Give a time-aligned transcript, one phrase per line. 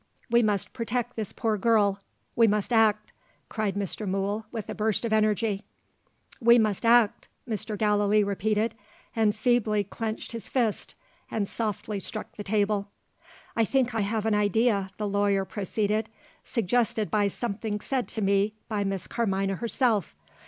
[0.31, 1.99] We must protect this poor girl.
[2.35, 3.11] We must act!"
[3.49, 4.07] cried Mr.
[4.07, 5.63] Mool with a burst of energy.
[6.39, 7.77] "We must act!" Mr.
[7.77, 8.73] Gallilee repeated
[9.15, 10.95] and feebly clenched his fist,
[11.29, 12.87] and softly struck the table.
[13.55, 16.09] "I think I have an idea," the lawyer proceeded;
[16.43, 20.15] "suggested by something said to me by Miss Carmina herself.